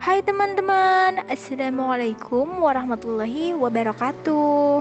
[0.00, 4.80] Hai teman-teman, Assalamualaikum warahmatullahi wabarakatuh.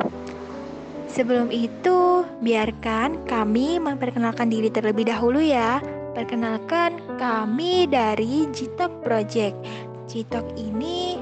[1.11, 5.83] Sebelum itu, biarkan kami memperkenalkan diri terlebih dahulu ya.
[6.15, 9.59] Perkenalkan, kami dari Jitok Project.
[10.07, 11.19] Jitok ini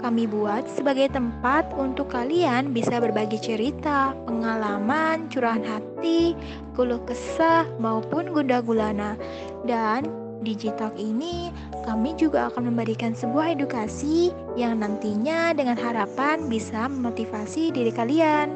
[0.00, 6.32] kami buat sebagai tempat untuk kalian bisa berbagi cerita, pengalaman, curahan hati,
[6.72, 9.20] keluh kesah, maupun gundah gulana.
[9.68, 10.56] Dan di
[10.98, 11.52] ini,
[11.84, 18.50] kami juga akan memberikan sebuah edukasi yang nantinya dengan harapan bisa memotivasi diri kalian.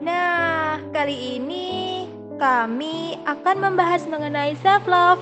[0.00, 2.08] Nah, kali ini
[2.40, 5.20] kami akan membahas mengenai self-love.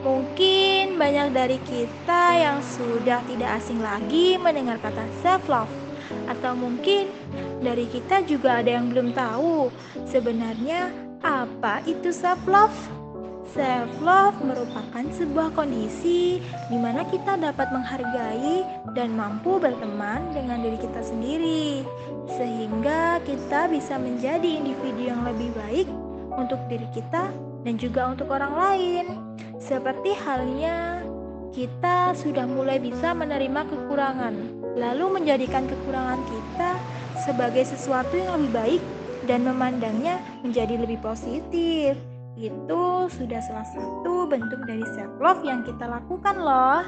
[0.00, 5.70] Mungkin banyak dari kita yang sudah tidak asing lagi mendengar kata self-love.
[6.28, 7.12] Atau mungkin
[7.60, 9.68] dari kita juga ada yang belum tahu
[10.08, 10.88] sebenarnya
[11.24, 12.72] apa itu self-love.
[13.54, 18.66] Self-love merupakan sebuah kondisi di mana kita dapat menghargai
[18.98, 21.86] dan mampu berteman dengan diri kita sendiri,
[22.34, 25.86] sehingga kita bisa menjadi individu yang lebih baik
[26.34, 27.30] untuk diri kita
[27.62, 29.04] dan juga untuk orang lain.
[29.62, 31.06] Seperti halnya
[31.54, 34.34] kita sudah mulai bisa menerima kekurangan,
[34.74, 36.70] lalu menjadikan kekurangan kita
[37.22, 38.82] sebagai sesuatu yang lebih baik
[39.30, 41.94] dan memandangnya menjadi lebih positif.
[42.34, 46.82] Itu sudah salah satu bentuk dari self love yang kita lakukan loh.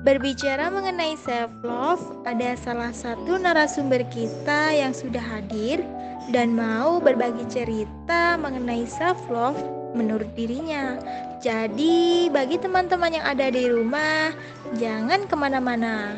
[0.00, 5.84] Berbicara mengenai self love, ada salah satu narasumber kita yang sudah hadir
[6.32, 9.60] dan mau berbagi cerita mengenai self love
[9.92, 10.96] menurut dirinya.
[11.44, 14.32] Jadi, bagi teman-teman yang ada di rumah,
[14.80, 16.16] jangan ke mana-mana.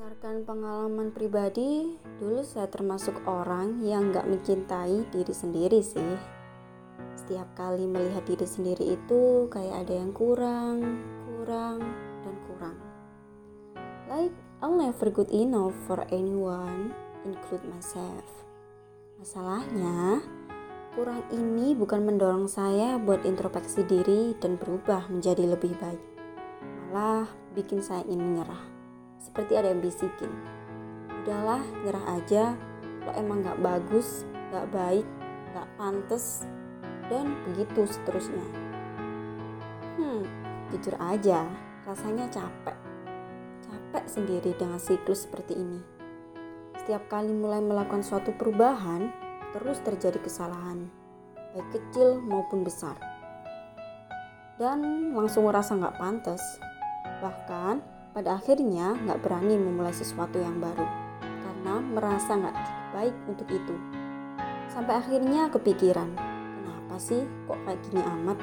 [0.00, 6.16] Berdasarkan pengalaman pribadi, dulu saya termasuk orang yang gak mencintai diri sendiri sih.
[7.20, 11.84] Setiap kali melihat diri sendiri itu kayak ada yang kurang, kurang,
[12.24, 12.80] dan kurang.
[14.08, 14.32] Like,
[14.64, 16.96] I'll never good enough for anyone
[17.28, 18.24] include myself.
[19.20, 20.24] Masalahnya,
[20.96, 26.00] kurang ini bukan mendorong saya buat introspeksi diri dan berubah menjadi lebih baik.
[26.88, 28.79] Malah bikin saya ingin menyerah.
[29.20, 30.32] Seperti ada yang bisikin.
[31.22, 32.44] Udahlah, nyerah aja.
[33.04, 35.04] Lo emang gak bagus, gak baik,
[35.52, 36.48] gak pantas,
[37.12, 38.46] dan begitu seterusnya.
[40.00, 40.24] Hmm,
[40.72, 41.44] jujur aja,
[41.84, 42.76] rasanya capek.
[43.68, 46.00] Capek sendiri dengan siklus seperti ini
[46.90, 49.14] setiap kali mulai melakukan suatu perubahan,
[49.54, 50.90] terus terjadi kesalahan,
[51.54, 52.98] baik kecil maupun besar.
[54.58, 56.42] Dan langsung merasa nggak pantas.
[57.22, 57.78] Bahkan
[58.10, 60.86] pada akhirnya nggak berani memulai sesuatu yang baru
[61.22, 62.56] karena merasa nggak
[62.90, 63.74] baik untuk itu.
[64.70, 68.38] Sampai akhirnya kepikiran, kenapa sih kok kayak gini amat?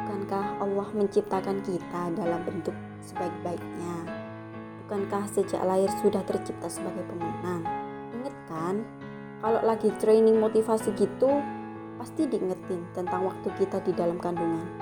[0.00, 3.96] Bukankah Allah menciptakan kita dalam bentuk sebaik-baiknya?
[4.84, 7.62] Bukankah sejak lahir sudah tercipta sebagai pemenang?
[8.16, 8.74] Ingat kan?
[9.40, 11.40] Kalau lagi training motivasi gitu,
[12.00, 14.79] pasti diingetin tentang waktu kita di dalam kandungan.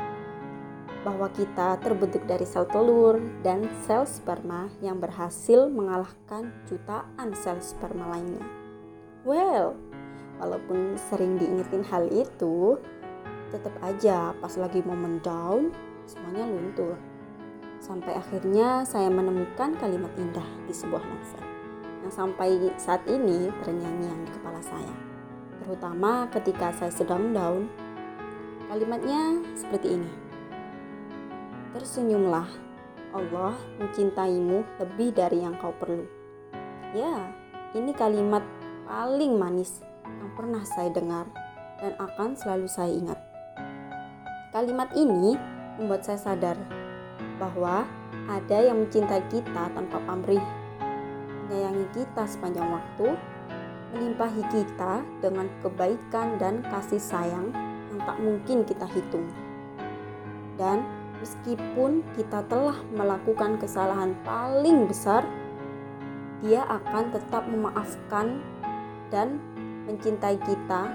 [1.06, 8.10] Bahwa kita terbentuk dari sel telur dan sel sperma yang berhasil mengalahkan jutaan sel sperma
[8.12, 8.42] lainnya.
[9.22, 9.78] Well,
[10.42, 12.78] walaupun sering diingetin hal itu,
[13.54, 15.70] tetap aja pas lagi momen down,
[16.04, 16.98] semuanya luntur.
[17.78, 21.58] Sampai akhirnya saya menemukan kalimat indah di sebuah novel
[22.03, 24.94] yang sampai saat ini ternyanyi di kepala saya.
[25.60, 27.69] Terutama ketika saya sedang down.
[28.69, 30.28] Kalimatnya seperti ini.
[31.78, 32.50] Tersenyumlah,
[33.15, 36.03] Allah mencintaimu lebih dari yang kau perlu.
[36.91, 37.31] Ya,
[37.71, 38.43] ini kalimat
[38.83, 41.31] paling manis yang pernah saya dengar
[41.78, 43.19] dan akan selalu saya ingat.
[44.50, 45.38] Kalimat ini
[45.78, 46.59] membuat saya sadar
[47.38, 47.87] bahwa
[48.27, 50.43] ada yang mencintai kita tanpa pamrih,
[51.47, 53.15] menyayangi kita sepanjang waktu,
[53.94, 57.55] melimpahi kita dengan kebaikan dan kasih sayang
[57.94, 59.31] yang tak mungkin kita hitung.
[60.58, 65.26] Dan meskipun kita telah melakukan kesalahan paling besar,
[66.43, 68.38] dia akan tetap memaafkan
[69.11, 69.43] dan
[69.87, 70.91] mencintai kita.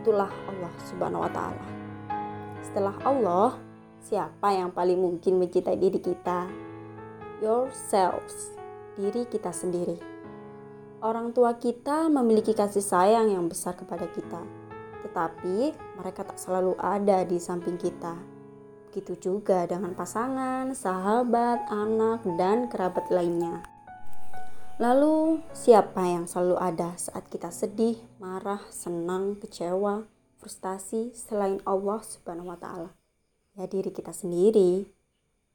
[0.00, 1.64] Itulah Allah Subhanahu wa taala.
[2.60, 3.56] Setelah Allah,
[4.04, 6.44] Siapa yang paling mungkin mencintai diri kita?
[7.40, 8.52] Yourselves,
[9.00, 9.96] diri kita sendiri.
[11.00, 14.44] Orang tua kita memiliki kasih sayang yang besar kepada kita,
[15.08, 18.12] tetapi mereka tak selalu ada di samping kita.
[18.94, 23.66] Begitu juga dengan pasangan, sahabat, anak, dan kerabat lainnya.
[24.78, 30.06] Lalu, siapa yang selalu ada saat kita sedih, marah, senang, kecewa,
[30.38, 32.94] frustasi selain Allah Subhanahu wa Ta'ala?
[33.58, 34.86] Ya, diri kita sendiri.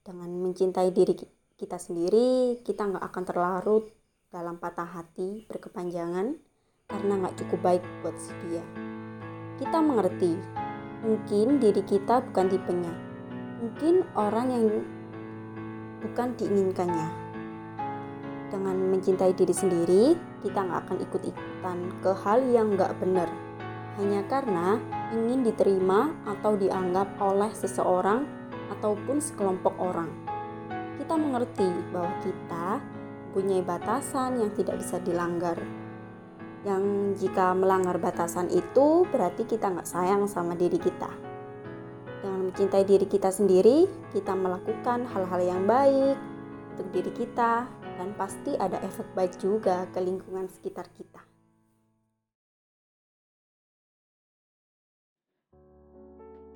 [0.04, 1.16] Dengan mencintai diri
[1.56, 3.88] kita sendiri, kita nggak akan terlarut
[4.28, 6.36] dalam patah hati berkepanjangan
[6.92, 8.60] karena nggak cukup baik buat si dia.
[9.56, 10.36] Kita mengerti,
[11.00, 13.09] mungkin diri kita bukan tipenya,
[13.60, 14.66] mungkin orang yang
[16.00, 17.30] bukan diinginkannya
[18.50, 20.04] dengan mencintai diri sendiri,
[20.42, 23.30] kita nggak akan ikut-ikutan ke hal yang nggak benar.
[24.00, 24.80] Hanya karena
[25.14, 28.26] ingin diterima atau dianggap oleh seseorang
[28.74, 30.10] ataupun sekelompok orang.
[30.98, 32.66] Kita mengerti bahwa kita
[33.30, 35.56] punya batasan yang tidak bisa dilanggar.
[36.66, 36.84] Yang
[37.22, 41.29] jika melanggar batasan itu berarti kita nggak sayang sama diri kita.
[42.50, 46.18] Mencintai diri kita sendiri, kita melakukan hal-hal yang baik
[46.74, 47.62] untuk diri kita,
[47.94, 51.22] dan pasti ada efek baik juga ke lingkungan sekitar kita.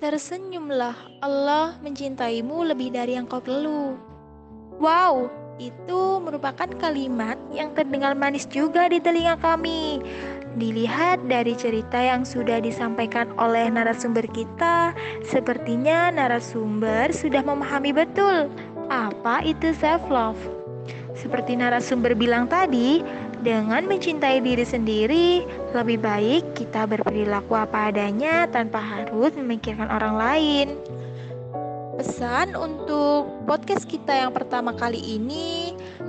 [0.03, 3.95] Tersenyumlah, Allah mencintaimu lebih dari yang kau perlu.
[4.75, 5.31] Wow,
[5.63, 10.03] itu merupakan kalimat yang terdengar manis juga di telinga kami.
[10.55, 14.95] Dilihat dari cerita yang sudah disampaikan oleh narasumber kita,
[15.27, 18.47] sepertinya narasumber sudah memahami betul
[18.87, 20.39] apa itu self love.
[21.15, 23.03] Seperti narasumber bilang tadi,
[23.41, 25.27] dengan mencintai diri sendiri,
[25.71, 30.67] lebih baik kita berperilaku apa adanya tanpa harus memikirkan orang lain.
[31.95, 35.64] Pesan untuk podcast kita yang pertama kali ini,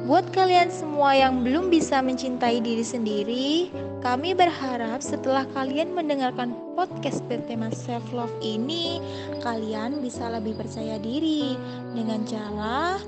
[0.06, 3.74] buat kalian semua yang belum bisa mencintai diri sendiri,
[4.06, 9.02] kami berharap setelah kalian mendengarkan podcast bertema self love ini,
[9.42, 11.58] kalian bisa lebih percaya diri
[11.90, 13.02] dengan cara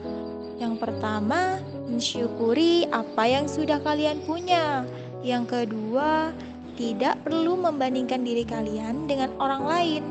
[0.58, 4.82] yang pertama, mensyukuri apa yang sudah kalian punya.
[5.22, 6.34] Yang kedua,
[6.74, 10.02] tidak perlu membandingkan diri kalian dengan orang lain.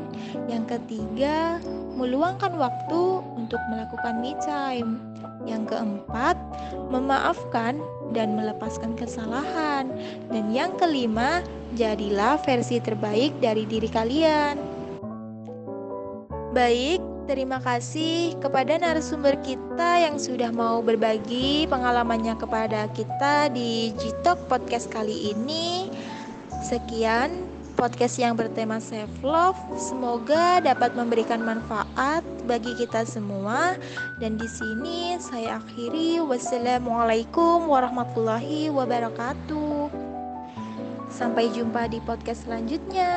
[0.48, 1.60] Yang ketiga,
[1.98, 3.02] meluangkan waktu
[3.34, 5.02] untuk melakukan me time.
[5.42, 6.38] Yang keempat,
[6.94, 7.82] memaafkan
[8.14, 9.90] dan melepaskan kesalahan.
[10.30, 11.42] Dan yang kelima,
[11.74, 14.54] jadilah versi terbaik dari diri kalian.
[16.54, 24.48] Baik, Terima kasih kepada narasumber kita yang sudah mau berbagi pengalamannya kepada kita di Jitok
[24.48, 25.92] Podcast kali ini.
[26.64, 27.47] Sekian
[27.78, 29.54] podcast yang bertema self love.
[29.78, 33.78] Semoga dapat memberikan manfaat bagi kita semua.
[34.18, 36.18] Dan di sini saya akhiri.
[36.18, 39.94] Wassalamualaikum warahmatullahi wabarakatuh.
[41.14, 43.14] Sampai jumpa di podcast selanjutnya.